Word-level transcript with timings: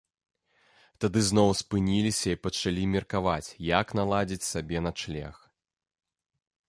Тады 1.03 1.19
зноў 1.27 1.49
спыніліся 1.59 2.27
і 2.35 2.39
пачалі 2.45 2.83
меркаваць, 2.95 3.49
як 3.69 3.87
наладзіць 4.01 4.49
сабе 4.51 4.77
начлег. 4.87 5.35